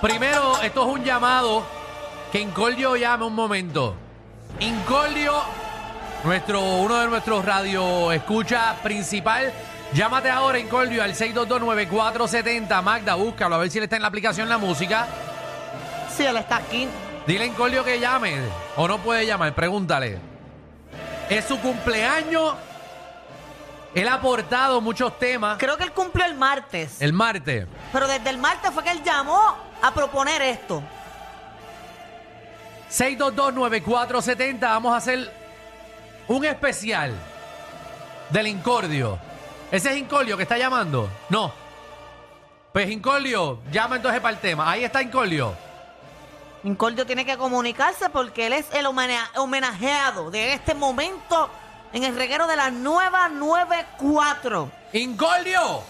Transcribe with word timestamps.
Primero, 0.00 0.60
esto 0.60 0.82
es 0.82 0.94
un 0.94 1.04
llamado 1.04 1.64
que 2.30 2.40
Incordio 2.40 2.96
llame 2.96 3.24
un 3.24 3.34
momento. 3.34 3.96
Incordio, 4.60 5.32
nuestro, 6.22 6.60
uno 6.60 7.00
de 7.00 7.06
nuestros 7.06 7.44
radio 7.44 8.12
escucha 8.12 8.76
principal. 8.82 9.50
Llámate 9.94 10.28
ahora, 10.28 10.58
Incordio, 10.58 11.02
al 11.02 11.14
6229470. 11.14 12.82
Magda, 12.82 13.14
búscalo, 13.14 13.54
a 13.54 13.58
ver 13.58 13.70
si 13.70 13.78
le 13.78 13.84
está 13.84 13.96
en 13.96 14.02
la 14.02 14.08
aplicación 14.08 14.50
la 14.50 14.58
música. 14.58 15.06
Sí, 16.14 16.24
él 16.24 16.36
está 16.36 16.56
aquí. 16.56 16.88
Dile 17.26 17.44
a 17.44 17.46
Incordio 17.46 17.82
que 17.82 17.98
llame. 17.98 18.38
O 18.76 18.86
no 18.86 18.98
puede 18.98 19.24
llamar, 19.24 19.54
pregúntale. 19.54 20.18
Es 21.30 21.46
su 21.46 21.58
cumpleaños. 21.58 22.54
Él 23.94 24.08
ha 24.08 24.14
aportado 24.14 24.82
muchos 24.82 25.18
temas. 25.18 25.56
Creo 25.56 25.78
que 25.78 25.84
él 25.84 25.92
cumplió 25.92 26.26
el 26.26 26.34
martes. 26.34 27.00
El 27.00 27.14
martes. 27.14 27.66
Pero 27.92 28.06
desde 28.06 28.28
el 28.28 28.36
martes 28.36 28.70
fue 28.72 28.84
que 28.84 28.90
él 28.90 29.02
llamó 29.02 29.65
a 29.82 29.92
proponer 29.92 30.42
esto. 30.42 30.82
6229470. 32.90 34.60
Vamos 34.60 34.92
a 34.92 34.96
hacer 34.96 35.30
un 36.28 36.44
especial 36.44 37.14
del 38.30 38.46
Incordio. 38.48 39.18
¿Ese 39.70 39.90
es 39.90 39.96
Incordio 39.96 40.36
que 40.36 40.44
está 40.44 40.56
llamando? 40.58 41.08
No. 41.28 41.52
Pues 42.72 42.90
Incordio, 42.90 43.60
llama 43.72 43.96
entonces 43.96 44.20
para 44.20 44.34
el 44.34 44.40
tema. 44.40 44.70
Ahí 44.70 44.84
está 44.84 45.02
Incordio. 45.02 45.54
Incordio 46.64 47.06
tiene 47.06 47.24
que 47.24 47.36
comunicarse 47.36 48.08
porque 48.10 48.46
él 48.46 48.52
es 48.52 48.66
el 48.72 48.86
homena- 48.86 49.30
homenajeado 49.36 50.30
de 50.30 50.52
este 50.52 50.74
momento 50.74 51.48
en 51.92 52.04
el 52.04 52.14
reguero 52.16 52.46
de 52.46 52.56
la 52.56 52.70
nueva 52.70 53.28
94. 53.28 54.70
¡Incordio! 54.92 55.82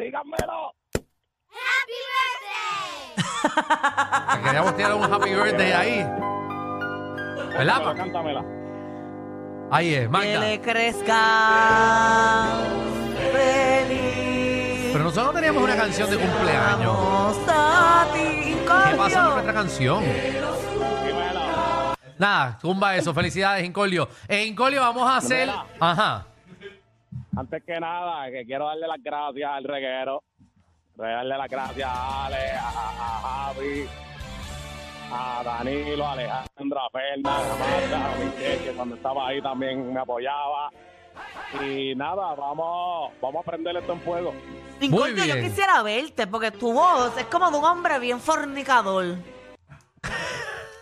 Díganmelo. 0.00 0.74
Que 4.34 4.42
queríamos 4.44 4.76
tirar 4.76 4.94
un 4.94 5.04
happy 5.04 5.30
birthday 5.34 5.72
ahí. 5.72 6.04
¿Verdad? 7.56 7.94
Cántamela, 7.94 7.94
cántamela. 7.96 8.44
Ahí 9.70 9.94
es, 9.94 10.00
Que 10.02 10.08
Magda. 10.08 10.40
le 10.40 10.60
crezca 10.60 12.46
feliz. 13.32 14.90
Pero 14.92 15.04
nosotros 15.04 15.34
teníamos 15.34 15.62
una 15.62 15.76
canción 15.76 16.10
de 16.10 16.16
cumpleaños. 16.18 17.36
A 17.48 18.06
ti, 18.12 18.56
¿Qué 18.56 18.96
pasa 18.96 19.24
con 19.24 19.32
nuestra 19.34 19.52
canción? 19.52 20.04
Nada, 22.18 22.58
tumba 22.60 22.96
eso. 22.96 23.14
Felicidades, 23.14 23.64
Incordio. 23.64 24.08
En 24.28 24.48
Incordio 24.48 24.80
vamos 24.80 25.08
a 25.08 25.16
hacer. 25.18 25.48
Ajá. 25.78 26.26
Antes 27.36 27.62
que 27.64 27.78
nada, 27.80 28.30
que 28.30 28.44
quiero 28.44 28.66
darle 28.66 28.86
las 28.86 29.02
gracias 29.02 29.50
al 29.50 29.64
reguero. 29.64 30.22
Darle 30.96 31.38
las 31.38 31.48
gracias 31.48 31.88
a 31.90 32.26
Ale, 32.26 32.50
a, 32.52 32.68
a 32.68 33.22
Javi, 33.54 33.86
a 35.12 35.42
Danilo, 35.44 36.06
a 36.06 36.12
Alejandro, 36.12 36.80
a 36.80 36.90
Fernan, 36.90 37.32
a 37.32 37.54
Marta, 37.56 38.12
a 38.12 38.16
Michelle, 38.16 38.64
que 38.64 38.72
cuando 38.72 38.94
estaba 38.96 39.28
ahí 39.28 39.40
también 39.40 39.92
me 39.94 40.00
apoyaba. 40.00 40.70
Y 41.64 41.94
nada, 41.94 42.34
vamos, 42.34 43.12
vamos 43.20 43.46
a 43.46 43.50
prender 43.50 43.76
esto 43.76 43.92
en 43.94 44.00
fuego. 44.02 44.34
Incordio, 44.80 45.24
yo 45.24 45.34
quisiera 45.40 45.82
verte 45.82 46.26
porque 46.26 46.50
tu 46.50 46.72
voz 46.72 47.16
es 47.16 47.24
como 47.26 47.50
de 47.50 47.58
un 47.58 47.64
hombre 47.64 47.98
bien 47.98 48.20
fornicador. 48.20 49.16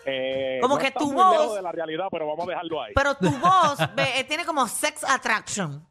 Eh, 0.05 0.57
Como 0.61 0.75
no 0.75 0.81
que 0.81 0.91
tu 0.91 1.11
voz- 1.13 1.55
de 1.55 1.61
la 1.61 1.71
realidad, 1.71 2.07
pero 2.11 2.27
vamos 2.27 2.45
a 2.47 2.49
dejarlo 2.49 2.81
ahí. 2.81 2.93
Pero 2.95 3.15
tu 3.15 3.29
voz 3.29 3.77
ve, 3.95 4.19
eh, 4.19 4.23
tiene 4.23 4.45
como 4.45 4.67
sex 4.67 5.03
attraction. 5.03 5.85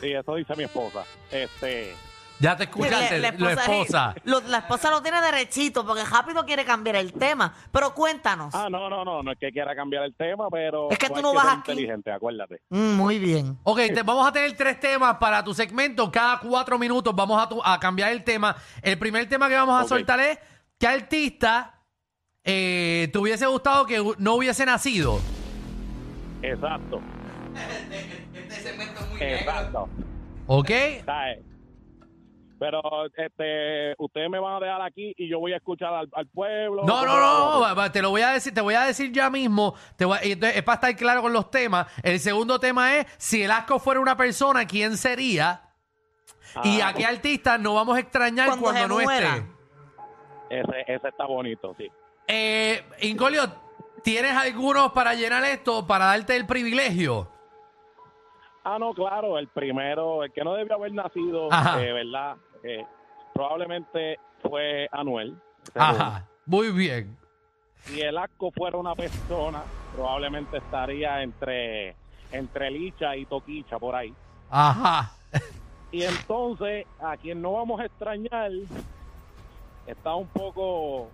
Sí, 0.00 0.12
eso 0.12 0.34
dice 0.34 0.54
mi 0.56 0.64
esposa. 0.64 1.04
Este, 1.30 1.94
Ya 2.40 2.56
te 2.56 2.64
escuchaste, 2.64 3.18
la 3.18 3.28
esposa. 3.52 4.14
lo- 4.24 4.40
la 4.42 4.58
esposa 4.58 4.90
lo 4.90 5.02
tiene 5.02 5.20
derechito 5.20 5.84
porque 5.84 6.04
rápido 6.04 6.44
quiere 6.46 6.64
cambiar 6.64 6.94
el 6.96 7.12
tema. 7.12 7.52
Pero 7.72 7.92
cuéntanos. 7.94 8.54
ah, 8.54 8.68
no, 8.70 8.88
no, 8.88 9.04
no, 9.04 9.22
no 9.24 9.32
es 9.32 9.38
que 9.38 9.50
quiera 9.50 9.74
cambiar 9.74 10.04
el 10.04 10.14
tema, 10.14 10.48
pero 10.50 10.88
Es 10.90 10.98
que 10.98 11.08
tú 11.08 11.20
no 11.20 11.32
que 11.32 11.36
vas 11.36 11.46
aquí. 11.58 11.72
inteligente, 11.72 12.12
acuérdate. 12.12 12.60
Mm, 12.70 12.92
muy 12.94 13.18
bien. 13.18 13.58
Ok, 13.64 13.78
te- 13.92 14.02
vamos 14.04 14.26
a 14.28 14.32
tener 14.32 14.56
tres 14.56 14.78
temas 14.78 15.16
para 15.16 15.42
tu 15.42 15.52
segmento. 15.52 16.10
Cada 16.12 16.38
cuatro 16.38 16.78
minutos 16.78 17.12
vamos 17.14 17.42
a, 17.42 17.48
tu- 17.48 17.62
a 17.64 17.80
cambiar 17.80 18.12
el 18.12 18.22
tema. 18.22 18.54
El 18.82 18.98
primer 18.98 19.28
tema 19.28 19.48
que 19.48 19.56
vamos 19.56 19.82
a 19.84 19.88
soltar 19.88 20.20
es 20.20 20.38
¿qué 20.78 20.86
artista 20.86 21.74
eh, 22.44 23.08
te 23.12 23.18
hubiese 23.18 23.46
gustado 23.46 23.84
que 23.84 24.00
no 24.18 24.34
hubiese 24.34 24.64
nacido? 24.64 25.18
Exacto. 26.40 27.00
Exacto. 29.20 29.88
¿Ok? 30.46 30.70
Pero 32.60 32.80
este, 33.16 33.94
ustedes 33.98 34.28
me 34.28 34.40
van 34.40 34.56
a 34.56 34.60
dejar 34.66 34.82
aquí 34.82 35.14
y 35.16 35.28
yo 35.30 35.38
voy 35.38 35.52
a 35.52 35.58
escuchar 35.58 35.94
al, 35.94 36.08
al 36.12 36.26
pueblo. 36.26 36.82
No, 36.84 37.04
no, 37.06 37.20
no, 37.20 37.60
va- 37.60 37.72
va, 37.74 37.92
te 37.92 38.02
lo 38.02 38.10
voy 38.10 38.22
a 38.22 38.30
decir, 38.30 38.52
te 38.52 38.60
voy 38.60 38.74
a 38.74 38.82
decir 38.84 39.12
ya 39.12 39.30
mismo. 39.30 39.74
Te 39.96 40.04
voy 40.04 40.18
a- 40.18 40.24
y 40.26 40.32
entonces, 40.32 40.56
es 40.58 40.64
para 40.64 40.74
estar 40.74 40.96
claro 40.96 41.22
con 41.22 41.32
los 41.32 41.52
temas. 41.52 41.86
El 42.02 42.18
segundo 42.18 42.58
tema 42.58 42.96
es 42.96 43.06
si 43.16 43.44
el 43.44 43.52
asco 43.52 43.78
fuera 43.78 44.00
una 44.00 44.16
persona, 44.16 44.66
¿quién 44.66 44.96
sería? 44.96 45.62
Y 46.64 46.80
Ah, 46.80 46.88
a 46.88 46.94
qué 46.94 47.04
artista 47.06 47.58
no 47.58 47.74
vamos 47.74 47.96
a 47.96 48.00
extrañar 48.00 48.46
Cuando 48.48 48.64
cuando, 48.64 48.80
se 48.82 48.88
no 48.88 48.94
muera. 49.04 49.36
esté. 49.36 49.46
Ese, 50.60 50.94
ese 50.94 51.08
está 51.08 51.26
bonito, 51.26 51.74
sí. 51.78 51.88
Eh, 52.26 52.82
Incolio, 53.02 53.52
¿tienes 54.02 54.32
algunos 54.32 54.90
para 54.92 55.14
llenar 55.14 55.44
esto, 55.44 55.86
para 55.86 56.06
darte 56.06 56.34
el 56.34 56.44
privilegio? 56.46 57.30
Ah, 58.70 58.78
no, 58.78 58.92
claro, 58.92 59.38
el 59.38 59.48
primero, 59.48 60.22
el 60.22 60.30
que 60.30 60.44
no 60.44 60.52
debió 60.52 60.74
haber 60.74 60.92
nacido, 60.92 61.48
eh, 61.78 61.90
¿verdad? 61.90 62.36
Eh, 62.62 62.84
probablemente 63.32 64.18
fue 64.42 64.86
Anuel. 64.92 65.40
Ajá, 65.74 66.26
muy 66.44 66.70
bien. 66.70 67.16
Si 67.84 68.02
el 68.02 68.18
asco 68.18 68.50
fuera 68.50 68.76
una 68.76 68.94
persona, 68.94 69.62
probablemente 69.94 70.58
estaría 70.58 71.22
entre, 71.22 71.96
entre 72.30 72.70
Licha 72.70 73.16
y 73.16 73.24
Toquicha, 73.24 73.78
por 73.78 73.94
ahí. 73.94 74.12
Ajá. 74.50 75.12
Y 75.90 76.02
entonces, 76.02 76.86
a 77.00 77.16
quien 77.16 77.40
no 77.40 77.52
vamos 77.52 77.80
a 77.80 77.86
extrañar, 77.86 78.50
está 79.86 80.14
un 80.14 80.26
poco, 80.26 81.08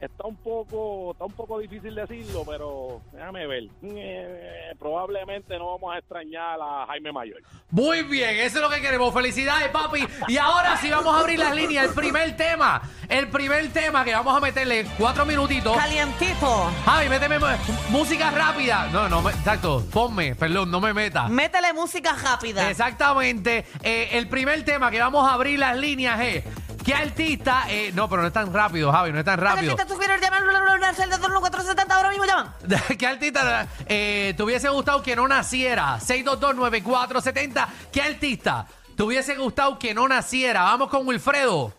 está 0.00 0.24
un 0.26 0.36
poco, 0.36 1.12
está 1.12 1.24
un 1.26 1.32
poco 1.32 1.58
difícil 1.58 1.94
decirlo, 1.94 2.42
pero 2.46 3.02
déjame 3.12 3.46
ver. 3.46 3.64
Eh, 3.82 4.72
probablemente 4.78 5.58
no 5.58 5.72
vamos 5.78 5.94
a 5.94 5.98
extrañar 5.98 6.58
a 6.60 6.86
Jaime 6.86 7.12
Mayor. 7.12 7.40
Muy 7.70 8.02
bien, 8.02 8.30
eso 8.38 8.56
es 8.58 8.62
lo 8.62 8.70
que 8.70 8.80
queremos. 8.80 9.12
Felicidades, 9.12 9.68
papi. 9.68 10.06
Y 10.28 10.36
ahora 10.38 10.76
sí 10.78 10.90
vamos 10.90 11.14
a 11.14 11.20
abrir 11.20 11.38
las 11.38 11.54
líneas. 11.54 11.86
El 11.86 11.94
primer 11.94 12.36
tema, 12.36 12.80
el 13.08 13.28
primer 13.28 13.72
tema 13.72 14.04
que 14.04 14.12
vamos 14.14 14.36
a 14.36 14.40
meterle 14.40 14.86
cuatro 14.98 15.26
minutitos. 15.26 15.76
Calientito. 15.76 16.70
Javi, 16.84 17.08
méteme 17.08 17.38
mu- 17.38 17.46
música 17.90 18.30
rápida. 18.30 18.88
No, 18.92 19.08
no, 19.08 19.22
me- 19.22 19.30
exacto. 19.32 19.84
Ponme, 19.92 20.34
perdón, 20.34 20.70
no 20.70 20.80
me 20.80 20.94
meta. 20.94 21.28
Métele 21.28 21.72
música 21.72 22.14
rápida. 22.14 22.70
Exactamente. 22.70 23.64
Eh, 23.82 24.08
el 24.12 24.28
primer 24.28 24.64
tema 24.64 24.90
que 24.90 24.98
vamos 25.00 25.28
a 25.28 25.34
abrir 25.34 25.58
las 25.58 25.76
líneas 25.76 26.18
es 26.20 26.44
¿qué 26.84 26.94
artista? 26.94 27.64
eh, 27.68 27.90
no, 27.94 28.08
pero 28.08 28.22
no 28.22 28.28
es 28.28 28.34
tan 28.34 28.52
rápido, 28.52 28.90
Javi, 28.92 29.12
no 29.12 29.18
es 29.18 29.24
tan 29.24 29.38
rápido. 29.38 29.76
¿Qué 29.76 29.84
tú 29.84 29.96
quieres 29.96 30.20
llamar 30.20 30.42
al 30.42 30.80
de 31.10 31.18
470 31.18 31.94
ahora 31.94 32.10
mismo 32.10 32.24
llaman? 32.24 32.52
¿Qué 32.98 33.06
artista 33.06 33.66
eh, 33.86 34.34
te 34.36 34.42
hubiese 34.42 34.68
gustado 34.68 35.02
que 35.02 35.16
no 35.16 35.26
naciera? 35.28 35.98
6229470. 36.00 37.66
¿Qué 37.92 38.02
artista 38.02 38.66
te 38.96 39.02
hubiese 39.02 39.36
gustado 39.36 39.78
que 39.78 39.94
no 39.94 40.08
naciera? 40.08 40.62
Vamos 40.62 40.88
con 40.88 41.06
Wilfredo. 41.06 41.72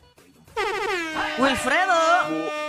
Wilfredo. 1.37 1.93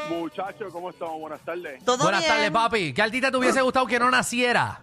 Muchachos, 0.08 0.72
¿cómo 0.72 0.90
estamos? 0.90 1.20
Buenas 1.20 1.40
tardes. 1.40 1.84
Todo 1.84 1.98
Buenas 1.98 2.20
bien. 2.20 2.32
tardes, 2.32 2.50
papi. 2.50 2.92
¿Qué 2.92 3.02
artista 3.02 3.30
te 3.30 3.36
hubiese 3.36 3.60
gustado 3.60 3.86
que 3.86 3.98
no 3.98 4.10
naciera? 4.10 4.80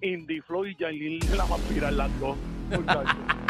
Indie 0.00 0.42
Flow 0.42 0.66
y 0.66 0.74
Jailin 0.74 1.20
la 1.36 1.44
vampira 1.44 1.90
las 1.90 2.10
dos. 2.20 2.36
Muchachos. 2.70 3.14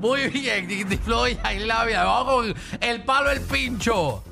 Muy 0.00 0.28
bien, 0.28 0.66
Didi 0.68 0.96
Floyd, 0.96 1.36
ahí 1.42 1.58
la 1.60 1.84
vida. 1.84 2.04
Vamos 2.04 2.34
con 2.34 2.54
el 2.80 3.04
palo 3.04 3.30
el 3.30 3.40
pincho. 3.40 4.22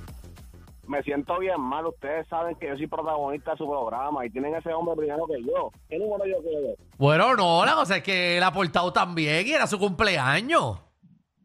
me 0.86 1.02
siento 1.02 1.38
bien 1.38 1.60
mal. 1.60 1.86
Ustedes 1.86 2.26
saben 2.28 2.54
que 2.56 2.68
yo 2.68 2.76
soy 2.76 2.86
protagonista 2.86 3.52
de 3.52 3.56
su 3.58 3.66
programa 3.68 4.24
y 4.26 4.30
tienen 4.30 4.54
ese 4.54 4.72
hombre 4.72 4.94
primero 4.96 5.26
que 5.26 5.42
yo. 5.42 5.70
¿Qué 5.88 5.98
número 5.98 6.24
yo 6.26 6.42
quiero? 6.42 6.74
Bueno, 6.98 7.34
no, 7.36 7.64
la 7.64 7.74
cosa 7.74 7.96
es 7.96 8.02
que 8.02 8.36
él 8.36 8.42
ha 8.42 8.48
aportado 8.48 8.92
también 8.92 9.46
y 9.46 9.52
era 9.52 9.66
su 9.66 9.78
cumpleaños. 9.78 10.78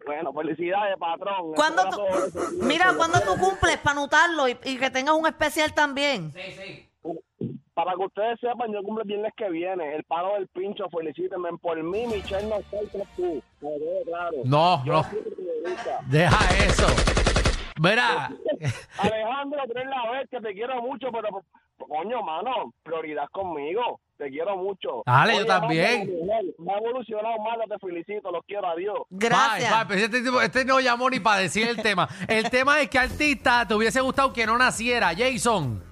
Bueno, 0.05 0.33
felicidades, 0.33 0.95
patrón. 0.97 1.53
¿Cuándo 1.55 1.83
tú, 1.89 2.01
mira, 2.63 2.93
cuando 2.97 3.19
tú 3.21 3.37
cumples 3.39 3.77
para 3.77 3.99
anotarlo 3.99 4.47
y, 4.47 4.57
y 4.63 4.77
que 4.77 4.89
tengas 4.89 5.13
un 5.13 5.27
especial 5.27 5.73
también? 5.73 6.33
Para 7.79 7.95
que 7.95 8.03
ustedes 8.03 8.37
sepan, 8.41 8.73
yo 8.73 8.83
cumple 8.83 9.03
el 9.03 9.07
viernes 9.07 9.31
que 9.37 9.49
viene. 9.49 9.95
El 9.95 10.03
paro 10.03 10.33
del 10.33 10.49
pincho, 10.49 10.89
felicítenme. 10.89 11.57
Por 11.61 11.81
mí, 11.81 12.07
Michelle 12.07 12.45
no 12.49 12.55
está 12.57 12.77
el 12.77 12.89
tú. 13.15 13.41
Claro. 14.05 14.35
No, 14.43 14.83
Yo 14.83 14.93
no. 14.95 15.05
Deja 16.07 16.65
eso. 16.65 16.87
Verá, 17.79 18.25
Alejandro, 18.97 19.61
tú 19.65 19.71
eres 19.77 19.87
la 19.87 20.11
vez 20.11 20.29
que 20.29 20.41
te 20.41 20.53
quiero 20.53 20.81
mucho, 20.81 21.07
pero 21.13 21.29
coño, 21.77 22.21
mano, 22.21 22.73
prioridad 22.83 23.27
conmigo. 23.31 24.01
Te 24.17 24.29
quiero 24.29 24.57
mucho. 24.57 25.03
Dale, 25.05 25.37
yo 25.37 25.45
también. 25.45 26.09
mano, 26.27 26.41
Me 26.57 26.73
ha 26.73 26.77
evolucionado 26.79 27.39
más, 27.39 27.57
te 27.69 27.79
felicito, 27.79 28.29
los 28.29 28.43
quiero, 28.45 28.67
adiós. 28.67 28.97
Gracias. 29.09 29.69
Bye, 29.71 29.77
bye, 29.77 29.85
pero 29.87 30.01
este, 30.05 30.21
tipo- 30.21 30.41
este 30.41 30.65
no 30.65 30.81
llamó 30.81 31.09
ni 31.09 31.21
para 31.21 31.39
decir 31.39 31.65
el 31.65 31.77
tema. 31.77 32.09
El 32.27 32.49
tema 32.49 32.81
es 32.81 32.89
que 32.89 32.99
artista 32.99 33.65
te 33.65 33.73
hubiese 33.73 34.01
gustado 34.01 34.33
que 34.33 34.45
no 34.45 34.57
naciera, 34.57 35.11
Jason. 35.17 35.87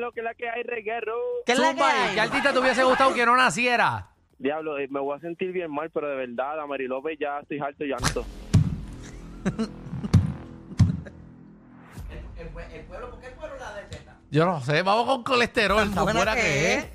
Lo 0.00 0.12
que 0.12 0.20
es 0.20 0.24
la 0.24 0.34
que 0.34 0.48
hay, 0.48 0.62
reguero. 0.62 1.14
¿Qué 1.44 1.52
es 1.52 1.58
la 1.58 1.74
que 1.74 1.82
hay? 1.82 2.14
¿Qué 2.14 2.20
artista 2.20 2.52
te 2.52 2.58
hubiese 2.58 2.82
gustado 2.84 3.12
que 3.14 3.26
no 3.26 3.36
naciera? 3.36 4.06
Diablo, 4.38 4.78
eh, 4.78 4.88
me 4.90 4.98
voy 5.00 5.16
a 5.16 5.20
sentir 5.20 5.52
bien 5.52 5.70
mal, 5.70 5.90
pero 5.90 6.08
de 6.08 6.16
verdad, 6.26 6.58
a 6.58 6.66
Mary 6.66 6.86
López 6.88 7.18
ya 7.20 7.38
estoy 7.40 7.60
harto 7.60 7.84
y 7.84 7.88
llanto. 7.88 8.24
Yo 14.30 14.44
no 14.46 14.60
sé, 14.60 14.82
vamos 14.82 15.06
con 15.06 15.24
colesterol, 15.24 15.92
tan 15.92 16.04
buena 16.04 16.34
que 16.36 16.40
que 16.40 16.74
es. 16.74 16.84
es. 16.84 16.90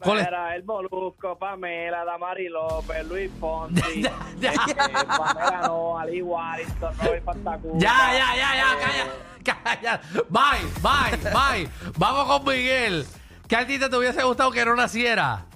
Cole- 0.00 0.22
Era 0.22 0.54
el 0.54 0.64
Molusco, 0.64 1.36
Pamela, 1.36 2.04
Damari 2.04 2.48
López, 2.48 3.04
Luis 3.06 3.30
Fonsi. 3.38 4.02
Ya, 4.02 4.12
ya. 4.40 4.52
eh, 4.52 5.04
Pamela 5.06 5.60
no, 5.66 5.98
Ali 5.98 6.22
Warrington, 6.22 6.96
Robert 6.98 7.24
Pantacuca. 7.24 7.78
Ya, 7.78 8.12
ya, 8.12 8.36
ya, 8.36 8.54
ya, 8.54 8.86
calla, 8.86 9.06
calla. 9.54 10.00
Bye, 10.28 10.64
bye, 10.82 11.30
bye. 11.32 11.68
Vamos 11.96 12.26
con 12.26 12.44
Miguel. 12.54 13.06
¿Qué 13.46 13.56
artista 13.56 13.88
te 13.88 13.96
hubiese 13.96 14.22
gustado 14.22 14.50
que 14.50 14.64
no 14.64 14.74
naciera? 14.76 15.46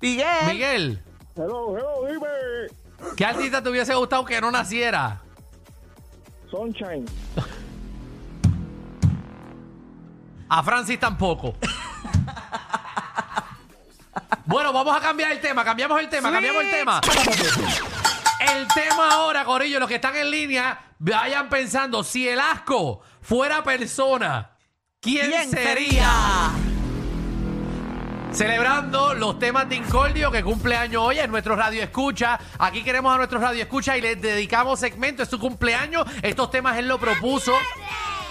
Miguel. 0.00 0.46
Miguel, 0.46 1.02
Hello, 1.34 1.76
hello, 1.76 2.06
dime. 2.06 3.14
¿qué 3.16 3.24
artista 3.24 3.62
te 3.62 3.68
hubiese 3.68 3.94
gustado 3.94 4.24
que 4.24 4.40
no 4.40 4.50
naciera? 4.50 5.20
Sunshine. 6.50 7.04
A 10.48 10.62
Francis 10.62 10.98
tampoco. 10.98 11.54
Bueno, 14.46 14.72
vamos 14.72 14.96
a 14.96 15.00
cambiar 15.00 15.32
el 15.32 15.40
tema. 15.40 15.62
Cambiamos 15.62 16.00
el 16.00 16.08
tema, 16.08 16.32
cambiamos 16.32 16.64
el 16.64 16.70
tema. 16.70 17.00
El 18.40 18.66
tema 18.68 19.10
ahora, 19.10 19.44
Corillo, 19.44 19.78
los 19.78 19.88
que 19.88 19.96
están 19.96 20.16
en 20.16 20.30
línea, 20.30 20.78
vayan 20.98 21.48
pensando, 21.48 22.02
si 22.04 22.28
el 22.28 22.40
asco 22.40 23.00
fuera 23.20 23.62
persona, 23.62 24.52
¿quién, 25.00 25.30
¿Quién 25.30 25.50
sería? 25.50 25.72
sería? 25.74 26.78
Celebrando 28.32 29.14
los 29.14 29.38
temas 29.38 29.68
de 29.68 29.76
Incordio 29.76 30.30
que 30.30 30.44
cumple 30.44 30.76
año 30.76 31.02
hoy 31.02 31.18
en 31.18 31.30
nuestro 31.30 31.56
Radio 31.56 31.82
Escucha. 31.82 32.38
Aquí 32.58 32.84
queremos 32.84 33.12
a 33.12 33.16
nuestro 33.16 33.40
Radio 33.40 33.62
Escucha 33.62 33.96
y 33.96 34.00
les 34.02 34.20
dedicamos 34.20 34.78
segmento. 34.78 35.22
Es 35.22 35.30
su 35.30 35.38
cumpleaños. 35.38 36.06
Estos 36.22 36.50
temas 36.50 36.76
él 36.76 36.86
lo 36.86 36.98
propuso. 36.98 37.52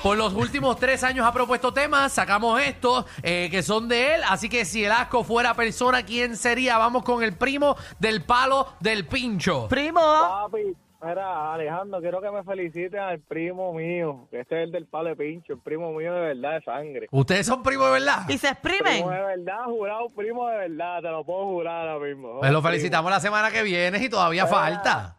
Por 0.04 0.16
los 0.16 0.34
últimos 0.34 0.78
tres 0.78 1.04
años 1.04 1.26
ha 1.26 1.34
propuesto 1.34 1.74
temas. 1.74 2.14
Sacamos 2.14 2.62
estos 2.62 3.06
eh, 3.24 3.50
que 3.50 3.64
son 3.64 3.88
de 3.88 4.16
él. 4.16 4.22
Así 4.30 4.48
que 4.50 4.66
si 4.66 4.86
el 4.86 4.92
asco 4.92 5.24
fuera 5.24 5.56
persona, 5.56 6.04
¿quién 6.04 6.38
sería? 6.38 6.78
Vamos 6.78 7.04
con 7.04 7.24
el 7.24 7.36
primo 7.36 7.76
del 8.00 8.24
palo 8.24 8.76
del 8.80 9.08
pincho. 9.08 9.68
Primo. 9.68 10.00
Papi, 10.00 10.76
mira, 11.02 11.54
Alejandro, 11.54 12.00
quiero 12.02 12.22
que 12.22 12.32
me 12.32 12.44
feliciten 12.44 13.00
al 13.00 13.20
primo 13.20 13.74
mío, 13.74 14.28
que 14.32 14.42
este 14.42 14.62
es 14.62 14.66
el 14.66 14.72
del 14.72 14.88
palo 14.88 15.10
de 15.10 15.16
pincho, 15.16 15.54
el 15.54 15.60
primo 15.60 15.92
mío 15.92 16.14
de 16.14 16.22
verdad, 16.22 16.56
de 16.56 16.62
sangre. 16.62 17.08
Ustedes 17.12 17.46
son 17.46 17.64
primos 17.64 17.88
de 17.88 17.94
verdad. 17.94 18.28
Y 18.30 18.38
se 18.38 18.50
exprimen. 18.50 18.94
Primo 18.94 19.12
de 19.12 19.22
verdad, 19.22 19.64
jurado, 19.66 20.10
primo 20.10 20.48
de 20.50 20.58
verdad, 20.58 21.02
te 21.02 21.10
lo 21.10 21.24
puedo 21.24 21.46
jurar 21.46 21.88
ahora 21.88 22.06
mismo. 22.06 22.40
Pues 22.40 22.52
lo 22.52 22.62
felicitamos 22.62 23.12
la 23.12 23.20
semana 23.20 23.52
que 23.52 23.64
viene 23.64 23.98
y 24.04 24.10
todavía 24.10 24.48
falta. 24.48 25.18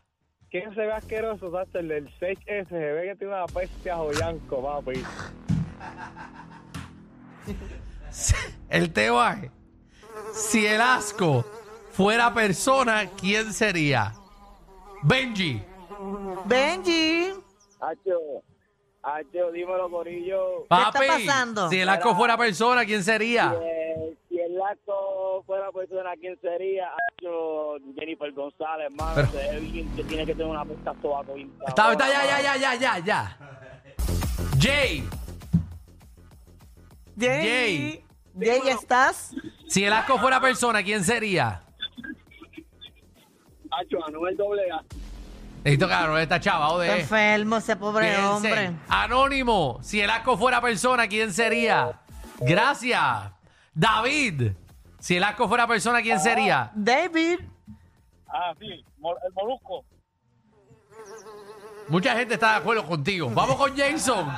¿Quién 0.50 0.74
se 0.74 0.80
ve 0.80 0.92
asqueroso? 0.92 1.50
¿sabes? 1.50 1.68
El 1.74 1.88
del 1.88 2.08
6S, 2.18 2.68
se 2.68 2.76
ve 2.76 3.08
que 3.08 3.16
tiene 3.16 3.34
una 3.34 3.46
peste 3.46 3.90
a 3.90 3.96
joyanco, 3.96 4.62
papi. 4.62 5.02
El 8.68 8.92
tema 8.92 9.40
es, 9.42 9.50
si 10.32 10.66
el 10.66 10.80
asco 10.80 11.44
fuera 11.92 12.32
persona, 12.34 13.08
¿quién 13.18 13.52
sería? 13.52 14.12
Benji. 15.02 15.62
Benji. 16.46 17.32
Hacho, 17.80 18.42
Hacho, 19.02 19.52
dímelo, 19.52 19.90
Corillo. 19.90 20.66
¿Qué 20.68 20.76
está 20.76 20.92
Papi, 20.92 21.06
pasando? 21.06 21.68
si 21.70 21.80
el 21.80 21.88
asco 21.88 22.14
fuera 22.16 22.36
persona, 22.36 22.84
¿quién 22.84 23.02
sería? 23.04 23.54
Si 24.28 24.38
el 24.38 24.56
laco 24.56 25.42
fuera 25.46 25.70
persona, 25.72 26.10
¿quién 26.20 26.38
sería? 26.40 26.88
Hacho, 26.88 27.76
Jennifer 27.96 28.30
González, 28.32 28.86
hermano. 28.90 29.12
Pero- 29.14 29.28
Se 29.30 29.36
ve 29.54 29.60
bien 29.60 29.96
que 29.96 30.04
tiene 30.04 30.26
que 30.26 30.32
tener 30.34 30.46
una 30.50 30.64
puta 30.64 30.94
sobaco 31.00 31.34
bien 31.34 31.52
Está, 31.66 31.92
está, 31.92 32.08
ya, 32.08 32.24
ya, 32.26 32.40
ya, 32.42 32.56
ya, 32.56 32.74
ya, 32.74 32.98
ya. 32.98 33.38
Jay, 34.60 35.04
Jay. 37.18 37.42
Jay. 37.46 38.04
Jay, 38.40 38.68
¿estás? 38.68 39.34
si 39.66 39.84
el 39.84 39.92
asco 39.92 40.18
fuera 40.18 40.40
persona, 40.40 40.82
¿quién 40.82 41.02
sería? 41.04 41.62
Hacho, 43.78 44.04
Anuel 44.06 44.36
doble 44.36 44.70
A. 44.70 44.82
Necesito 45.64 45.86
que 45.88 45.94
Anuel 45.94 46.22
está 46.22 46.40
chavado 46.40 46.78
de 46.80 47.00
enfermo 47.00 47.56
ese 47.56 47.76
pobre 47.76 48.06
Piensen. 48.06 48.26
hombre. 48.26 48.72
Anónimo, 48.88 49.78
si 49.82 50.00
el 50.00 50.10
asco 50.10 50.36
fuera 50.36 50.60
persona, 50.60 51.06
¿quién 51.08 51.32
sería? 51.32 52.00
Gracias. 52.40 53.32
David, 53.74 54.52
si 54.98 55.16
el 55.16 55.24
asco 55.24 55.48
fuera 55.48 55.66
persona, 55.66 56.00
¿quién 56.02 56.18
sería? 56.20 56.70
David. 56.74 57.40
Ah, 58.28 58.52
sí, 58.58 58.66
el 58.66 59.32
molusco. 59.34 59.84
Mucha 61.88 62.14
gente 62.16 62.34
está 62.34 62.52
de 62.52 62.56
acuerdo 62.56 62.84
contigo. 62.86 63.30
Vamos 63.32 63.56
con 63.56 63.76
Jason. 63.76 64.28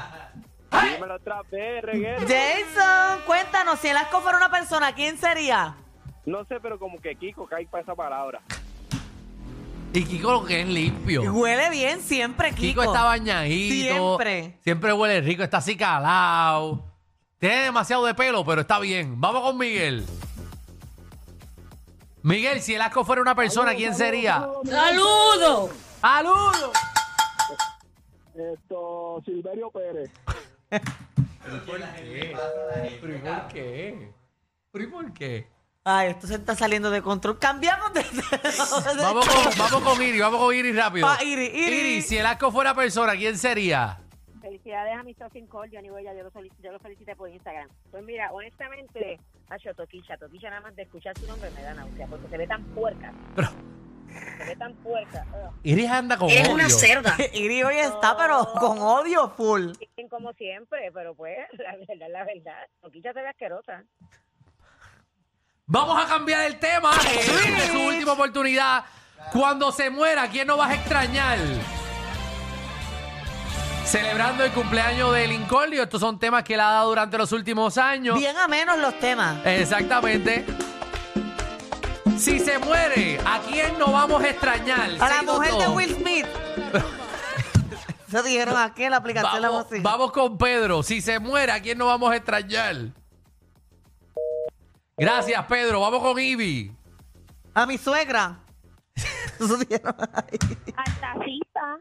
Dímelo 0.95 1.17
otra 1.17 1.43
vez, 1.51 1.83
reguero. 1.83 2.21
Jason, 2.21 3.21
cuéntanos, 3.27 3.79
si 3.81 3.89
el 3.89 3.97
asco 3.97 4.21
fuera 4.21 4.39
una 4.39 4.51
persona, 4.51 4.93
¿quién 4.95 5.17
sería? 5.17 5.75
No 6.27 6.45
sé, 6.45 6.61
pero 6.61 6.79
como 6.79 7.01
que 7.01 7.17
Kiko 7.17 7.47
cae 7.47 7.67
para 7.67 7.83
esa 7.83 7.95
palabra. 7.95 8.41
Y 9.93 10.05
Kiko 10.05 10.33
lo 10.33 10.45
que 10.45 10.61
es 10.61 10.69
limpio. 10.69 11.33
Huele 11.33 11.69
bien 11.71 12.01
siempre, 12.01 12.51
Kiko. 12.51 12.61
Kiko 12.61 12.83
está 12.85 13.05
bañadito. 13.05 14.19
Siempre. 14.19 14.59
Siempre 14.63 14.93
huele 14.93 15.21
rico, 15.21 15.43
está 15.43 15.57
así 15.59 15.77
calado. 15.77 16.85
Tiene 17.39 17.63
demasiado 17.65 18.05
de 18.05 18.15
pelo, 18.15 18.45
pero 18.45 18.61
está 18.61 18.79
bien. 18.79 19.21
Vamos 19.21 19.43
con 19.43 19.59
Miguel. 19.59 20.07
Miguel, 22.23 22.61
si 22.61 22.75
el 22.75 22.83
asco 22.83 23.05
fuera 23.05 23.23
una 23.23 23.35
persona, 23.35 23.75
¿quién 23.75 23.95
sería? 23.95 24.49
¡Saludos! 24.65 25.71
¡Saludos! 26.01 26.71
Esto, 28.35 29.23
Silverio 29.25 29.71
Pérez. 29.71 30.11
¿Pero 30.71 31.65
por 31.65 31.81
qué? 33.49 34.13
¿Pero 34.71 34.85
y 34.85 34.87
por 34.87 35.13
qué? 35.13 35.49
Ay, 35.85 36.11
esto 36.11 36.27
se 36.27 36.35
está 36.35 36.55
saliendo 36.55 36.91
de 36.91 37.01
control. 37.01 37.39
Cambiamos 37.39 37.95
de... 37.95 38.03
Vamos 39.03 39.27
con, 39.27 39.59
vamos 39.59 39.83
con 39.83 40.03
Iri, 40.03 40.21
vamos 40.21 40.39
con 40.39 40.55
Iri 40.55 40.73
rápido. 40.73 41.07
Ah, 41.09 41.25
Iri, 41.25 41.47
Iri. 41.47 42.03
si 42.03 42.19
el 42.19 42.27
asco 42.27 42.53
fuera 42.53 42.75
persona, 42.75 43.15
¿quién 43.17 43.39
sería? 43.39 43.99
Felicidades 44.43 44.95
a 44.99 45.03
mi 45.03 45.15
socio 45.15 45.41
Incol, 45.41 45.71
Johnny 45.73 45.91
Huella, 45.91 46.13
yo 46.15 46.23
lo, 46.25 46.31
yo 46.63 46.73
lo 46.73 46.79
felicité 46.81 47.17
por 47.17 47.31
Instagram. 47.31 47.69
Pues 47.91 48.05
mira, 48.05 48.31
honestamente, 48.31 49.19
a 49.49 49.57
Toquilla, 49.75 50.19
Toquilla 50.19 50.51
nada 50.51 50.63
más 50.63 50.77
de 50.77 50.83
escuchar 50.83 51.17
su 51.19 51.27
nombre 51.27 51.51
me 51.51 51.63
da 51.63 51.73
náusea, 51.73 52.07
porque 52.09 52.29
se 52.29 52.37
ve 52.37 52.47
tan 52.47 52.63
puerca, 52.75 53.15
Pero 53.35 53.49
se 54.39 54.45
ve 54.45 54.57
tan 54.57 54.75
puerca. 54.77 55.27
Ugh. 55.33 55.55
Iri 55.63 55.87
anda 55.87 56.19
con 56.19 56.29
odio. 56.29 56.69
cerda. 56.69 57.17
Iri 57.33 57.63
hoy 57.63 57.77
está, 57.77 58.17
pero 58.19 58.53
con 58.61 58.79
odio 58.79 59.31
full. 59.31 59.73
Como 60.11 60.33
siempre, 60.35 60.91
pero 60.93 61.15
pues, 61.15 61.39
la 61.53 61.77
verdad, 61.77 62.07
la 62.11 62.25
verdad, 62.25 62.67
Toquilla 62.83 63.15
se 63.15 63.23
ve 63.23 63.29
asquerosa. 63.29 63.85
Vamos 65.73 66.03
a 66.05 66.09
cambiar 66.09 66.43
el 66.47 66.59
tema. 66.59 66.91
Esta 66.97 67.59
es 67.65 67.71
su 67.71 67.79
última 67.79 68.13
oportunidad. 68.15 68.85
Cuando 69.31 69.71
se 69.71 69.89
muera, 69.89 70.29
¿quién 70.29 70.49
no 70.49 70.57
vas 70.57 70.71
a 70.71 70.75
extrañar? 70.75 71.39
Celebrando 73.85 74.43
el 74.43 74.51
cumpleaños 74.51 75.15
del 75.15 75.31
Incordio. 75.31 75.85
Estos 75.85 76.01
son 76.01 76.19
temas 76.19 76.43
que 76.43 76.55
él 76.55 76.61
ha 76.61 76.71
dado 76.73 76.89
durante 76.89 77.17
los 77.17 77.31
últimos 77.31 77.79
años. 77.79 78.19
Bien 78.19 78.37
a 78.37 78.49
menos 78.49 78.79
los 78.79 78.99
temas. 78.99 79.47
Exactamente. 79.47 80.45
Si 82.19 82.41
se 82.41 82.59
muere, 82.59 83.21
¿a 83.25 83.39
quién 83.39 83.79
no 83.79 83.93
vamos 83.93 84.25
a 84.25 84.29
extrañar? 84.29 84.81
A 84.81 85.09
la 85.09 85.21
622. 85.21 85.39
mujer 85.39 85.55
de 85.55 85.69
Will 85.69 85.95
Smith. 85.95 86.27
Se 88.11 88.23
dijeron 88.25 88.57
aquí 88.59 88.83
en 88.83 88.91
la 88.91 88.97
aplicación 88.97 89.35
de 89.35 89.41
la 89.41 89.51
Vamos, 89.51 89.67
música. 89.71 89.89
vamos 89.89 90.11
con 90.11 90.37
Pedro. 90.37 90.83
Si 90.83 91.01
se 91.01 91.21
muere, 91.21 91.53
¿a 91.53 91.63
quién 91.63 91.79
no 91.79 91.87
vamos 91.87 92.11
a 92.11 92.17
extrañar? 92.17 92.77
Gracias, 95.01 95.47
Pedro. 95.47 95.81
Vamos 95.81 96.01
con 96.03 96.19
Ivy. 96.19 96.73
A 97.55 97.67
mi 97.67 97.79
suegra. 97.79 98.39
Ahí. 99.41 100.39
Altacista, 100.77 101.79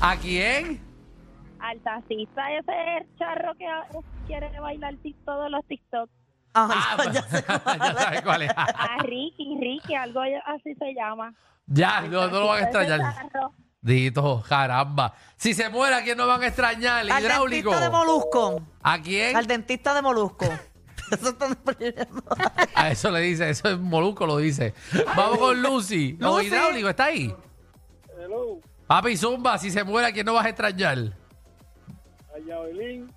¿A 0.00 0.16
quién? 0.16 0.80
altacista, 1.58 2.50
ese 2.52 2.72
es 2.72 3.02
el 3.02 3.18
charro 3.18 3.52
que 3.58 3.66
ah, 3.66 3.82
quiere 4.26 4.58
bailar 4.60 4.94
todos 5.26 5.50
los 5.50 5.66
TikTok. 5.66 6.08
Ay, 6.54 6.70
Ah, 6.72 6.96
ya, 7.04 7.12
ya 7.12 7.22
sé 7.22 7.44
cuál 7.62 7.78
ya 7.78 7.86
es. 7.90 7.98
sabes 8.02 8.22
cuál 8.22 8.42
es. 8.42 8.50
A 8.56 8.96
Ricky, 9.02 9.58
Ricky, 9.60 9.94
algo 9.94 10.20
así 10.46 10.74
se 10.74 10.94
llama. 10.94 11.34
ya, 11.66 12.00
no, 12.02 12.28
no 12.28 12.40
lo 12.40 12.46
van 12.46 12.60
a 12.60 12.62
extrañar. 12.62 13.30
Dito, 13.82 14.42
caramba. 14.48 15.14
Si 15.36 15.54
se 15.54 15.68
muere, 15.70 15.94
¿a 15.96 16.02
quién 16.02 16.16
no 16.16 16.26
van 16.26 16.42
a 16.42 16.46
extrañar? 16.46 17.00
Al 17.10 17.22
Hidráulico. 17.22 17.70
dentista 17.70 17.84
de 17.84 17.90
Molusco. 17.90 18.62
¿A 18.82 18.98
quién? 19.00 19.36
Al 19.36 19.46
dentista 19.46 19.94
de 19.94 20.02
Molusco. 20.02 20.46
Eso 21.10 21.30
están 21.30 21.52
escribiendo. 21.52 22.22
A 22.74 22.90
eso 22.90 23.10
le 23.10 23.20
dice, 23.20 23.50
eso 23.50 23.68
es 23.68 23.78
Moluco 23.78 24.26
lo 24.26 24.38
dice. 24.38 24.74
Vamos 25.16 25.38
con 25.38 25.62
Lucy. 25.62 26.16
Los 26.18 26.36
Lucy. 26.36 26.46
hidráulicos, 26.46 26.90
¿está 26.90 27.04
ahí? 27.04 27.34
Hello, 28.18 28.60
Papi 28.86 29.16
Zumba, 29.16 29.58
si 29.58 29.70
se 29.70 29.84
muere, 29.84 30.08
¿a 30.08 30.12
quién 30.12 30.26
no 30.26 30.34
vas 30.34 30.46
a 30.46 30.48
extrañar? 30.48 30.98
a 30.98 32.38
Yabelín 32.46 33.12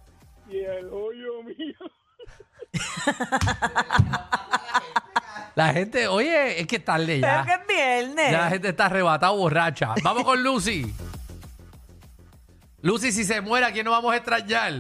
y 0.49 0.57
el 0.59 0.85
hoyo 0.87 1.43
mío. 1.43 1.75
La 5.55 5.71
gente, 5.71 6.07
oye, 6.07 6.59
es 6.61 6.67
que 6.67 6.77
es 6.77 6.85
tarde 6.85 7.19
ya. 7.19 7.43
Pero 7.45 7.45
que 7.45 7.61
es 7.61 7.67
viernes. 7.67 8.31
Ya 8.31 8.39
la 8.39 8.49
gente 8.49 8.69
está 8.69 8.87
arrebatada 8.87 9.31
borracha. 9.33 9.93
Vamos 10.03 10.23
con 10.23 10.41
Lucy. 10.43 10.91
Lucy, 12.81 13.11
si 13.11 13.23
se 13.23 13.39
muere, 13.39 13.67
¿a 13.67 13.71
quién 13.71 13.85
no 13.85 13.91
vamos 13.91 14.11
a 14.13 14.17
extrañar? 14.17 14.73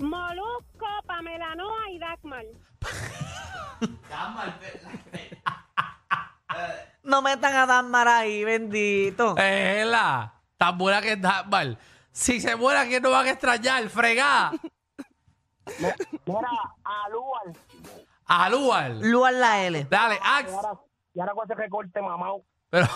Molusco, 0.00 0.41
Pamela 1.12 1.54
Noa 1.54 1.90
y 1.90 1.98
Dagmar. 1.98 2.44
No 7.02 7.20
metan 7.20 7.56
a 7.56 7.66
Danmar 7.66 8.18
ahí, 8.18 8.44
bendito. 8.44 9.36
Es 9.36 9.86
la 9.86 10.34
tan 10.56 10.78
buena 10.78 11.02
que 11.02 11.12
es 11.12 11.18
mal. 11.48 11.76
Si 12.12 12.40
se 12.40 12.54
muere, 12.54 12.78
¿a 12.78 12.86
quién 12.86 13.02
no 13.02 13.10
van 13.10 13.26
a 13.26 13.30
extrañar? 13.30 13.88
Fregá. 13.88 14.52
Mira, 15.78 16.48
a 16.84 17.08
Luan. 17.10 17.56
Alúal. 18.26 19.00
Luan 19.00 19.40
la 19.40 19.66
L. 19.66 19.86
Dale, 19.90 20.18
Ax. 20.22 20.52
Y 21.14 21.20
ahora 21.20 21.34
con 21.34 21.44
ese 21.44 21.54
recorte, 21.54 22.00
mamá. 22.00 22.28
Pero, 22.70 22.86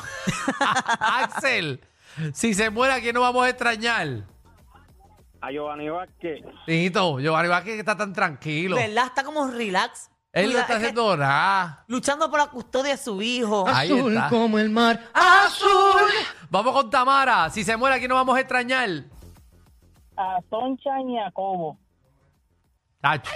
Axel, 1.00 1.84
si 2.32 2.54
se 2.54 2.70
muere, 2.70 2.94
¿a 2.94 3.00
quién 3.00 3.14
no 3.14 3.22
vamos 3.22 3.44
a 3.44 3.48
extrañar? 3.48 4.22
A 5.40 5.50
Giovanni 5.50 5.88
Vázquez. 5.88 6.44
Hijito, 6.66 7.20
Giovanni 7.20 7.48
Vázquez 7.48 7.74
que 7.74 7.80
está 7.80 7.96
tan 7.96 8.12
tranquilo. 8.12 8.76
¿Verdad? 8.76 9.06
Está 9.06 9.22
como 9.24 9.46
relax. 9.48 10.10
Él 10.32 10.46
no 10.46 10.50
Cuida- 10.52 10.60
está 10.62 10.72
es 10.74 10.78
que- 10.80 10.84
haciendo 10.86 11.16
nada. 11.16 11.84
Luchando 11.88 12.30
por 12.30 12.38
la 12.40 12.46
custodia 12.48 12.92
de 12.92 12.96
su 12.98 13.22
hijo. 13.22 13.64
Ahí 13.68 13.90
está. 13.96 14.28
como 14.28 14.58
el 14.58 14.68
mar. 14.70 15.00
Vamos 16.50 16.72
con 16.74 16.90
Tamara. 16.90 17.48
Si 17.50 17.64
se 17.64 17.76
muere, 17.76 17.96
¿a 17.96 17.98
quién 17.98 18.08
no 18.08 18.14
vamos 18.16 18.36
a 18.36 18.40
extrañar? 18.40 18.88
A 20.16 20.38
Soncha 20.50 20.90
y 21.06 21.18
a 21.18 21.30
Cobo. 21.32 21.78
Tacho. 23.00 23.30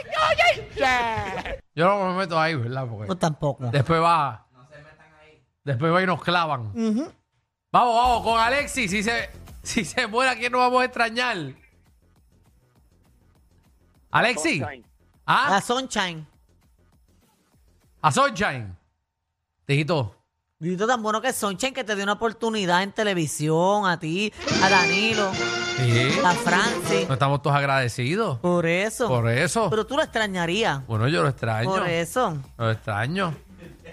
Yo 1.75 1.85
no 1.87 2.13
me 2.13 2.19
meto 2.19 2.39
ahí, 2.39 2.55
¿verdad? 2.55 2.87
Porque 2.89 3.09
No 3.09 3.17
tampoco. 3.17 3.67
después 3.71 4.01
va. 4.03 4.47
Después 5.65 5.93
va 5.93 6.03
y 6.03 6.07
nos 6.07 6.23
clavan. 6.23 6.69
Ujú. 6.75 7.13
Vamos, 7.73 7.95
vamos, 7.95 8.23
con 8.23 8.41
Alexis. 8.41 8.91
Si 8.91 9.03
se, 9.03 9.31
si 9.63 9.85
se 9.85 10.07
muere, 10.07 10.31
¿a 10.33 10.37
quién 10.37 10.51
no 10.53 10.59
vamos 10.59 10.83
a 10.83 10.85
extrañar? 10.87 11.37
Alexis. 14.11 14.63
A 14.63 15.57
¿Ah? 15.57 15.61
Sunshine. 15.61 16.27
A 18.03 18.11
Sunshine. 18.11 18.77
Dijito. 19.67 20.17
Dito 20.59 20.87
tan 20.87 21.03
bueno 21.03 21.21
que 21.23 21.29
es 21.29 21.37
Sunshine 21.37 21.73
que 21.73 21.85
te 21.85 21.95
dio 21.95 22.05
una 22.05 22.15
oportunidad 22.15 22.83
en 22.83 22.93
televisión, 22.93 23.87
a 23.87 23.99
ti, 23.99 24.31
a 24.63 24.69
Danilo, 24.69 25.33
Sí. 25.77 26.19
a 26.23 26.33
Francis. 26.35 27.09
No 27.09 27.15
estamos 27.15 27.41
todos 27.41 27.57
agradecidos. 27.57 28.39
Por 28.41 28.67
eso. 28.67 29.09
Por 29.09 29.29
eso. 29.31 29.71
Pero 29.71 29.87
tú 29.87 29.97
lo 29.97 30.03
extrañarías. 30.03 30.87
Bueno, 30.87 31.09
yo 31.09 31.23
lo 31.23 31.29
extraño. 31.31 31.71
Por 31.71 31.89
eso. 31.89 32.37
Lo 32.59 32.71
extraño. 32.71 33.35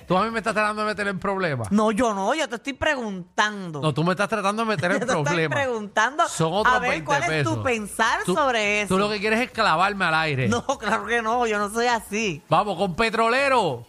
Tú 0.08 0.18
a 0.18 0.24
mí 0.24 0.32
me 0.32 0.38
estás 0.38 0.54
tratando 0.54 0.84
de 0.84 0.88
meter 0.88 1.08
en 1.08 1.20
problemas. 1.20 1.70
No, 1.72 1.92
yo 1.92 2.14
no, 2.14 2.34
yo 2.34 2.48
te 2.48 2.56
estoy 2.56 2.74
preguntando. 2.74 3.82
No, 3.82 3.94
tú 3.94 4.04
me 4.06 4.12
estás 4.12 4.30
tratando 4.30 4.64
de 4.64 4.70
meter 4.70 4.90
yo 4.92 4.96
en 4.96 5.00
te 5.02 5.06
estoy 5.08 5.24
problemas. 5.24 5.60
preguntando 5.60 6.28
Son 6.30 6.54
otros 6.54 6.74
a 6.76 6.80
ver 6.80 6.90
20 6.92 7.06
cuál 7.06 7.24
es 7.24 7.30
pesos. 7.30 7.56
tu 7.56 7.64
pensar 7.64 8.24
Tú- 8.24 8.34
sobre 8.34 8.82
eso. 8.84 8.94
Tú 8.96 9.00
lo 9.00 9.10
que 9.10 9.20
quieres 9.20 9.42
es 9.42 9.52
clavarme 9.52 10.06
al 10.06 10.16
aire. 10.16 10.48
No, 10.48 10.64
claro 10.66 11.06
que 11.06 11.22
no, 11.22 11.46
yo 11.46 11.58
no 11.60 11.70
soy 11.70 11.88
así. 11.88 12.42
Vamos 12.48 12.78
con 12.78 12.96
petrolero. 12.96 13.86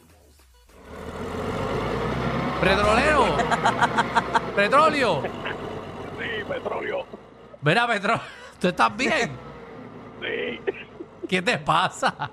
Petrolero. 2.60 3.24
Petróleo. 4.56 5.22
Sí, 5.22 6.44
petróleo. 6.48 7.06
Mira, 7.62 7.86
petróleo. 7.86 8.20
¿Tú 8.60 8.68
estás 8.68 8.96
bien? 8.96 9.30
Sí. 10.20 10.60
¿Qué 11.28 11.40
te 11.42 11.58
pasa? 11.58 12.30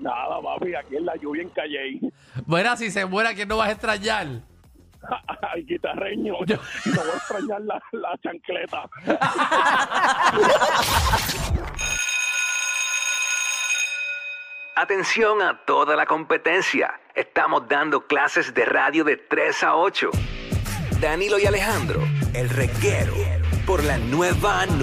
Nada, 0.00 0.40
papi, 0.42 0.74
aquí 0.74 0.96
en 0.96 1.06
la 1.06 1.14
lluvia 1.16 1.42
en 1.42 1.50
Calle. 1.50 2.00
Mira, 2.46 2.76
si 2.76 2.90
se 2.90 3.04
muere, 3.06 3.28
¿a 3.30 3.34
quién 3.34 3.48
no 3.48 3.56
vas 3.58 3.68
a 3.68 3.72
extrañar? 3.72 4.26
Ay, 5.54 5.64
guitarreño. 5.64 6.34
Yo- 6.46 6.56
No 6.86 7.00
voy 7.02 7.10
a 7.12 7.16
extrañar 7.16 7.60
la, 7.62 7.82
la 7.92 8.18
chancleta. 8.22 8.82
Atención 14.76 15.42
a 15.42 15.58
toda 15.64 15.96
la 15.96 16.06
competencia. 16.06 17.00
Estamos 17.14 17.68
dando 17.68 18.06
clases 18.06 18.54
de 18.54 18.64
radio 18.64 19.04
de 19.04 19.16
3 19.16 19.62
a 19.64 19.76
8. 19.76 20.10
Danilo 21.00 21.38
y 21.38 21.46
Alejandro, 21.46 22.00
el 22.34 22.48
reguero, 22.48 23.14
por 23.66 23.82
la 23.84 23.98
nueva 23.98 24.62